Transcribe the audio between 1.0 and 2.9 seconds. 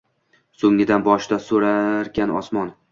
boshida so’narkan osmon